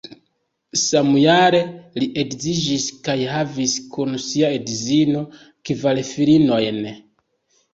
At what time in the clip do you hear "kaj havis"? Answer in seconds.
3.09-3.75